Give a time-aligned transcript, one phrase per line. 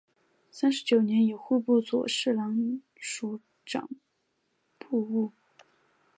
[0.49, 3.87] 三十九年以户部左侍郎署掌
[4.79, 5.31] 部务。